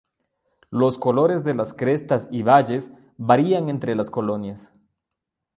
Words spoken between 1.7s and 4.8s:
crestas y valles varían entre las colonias.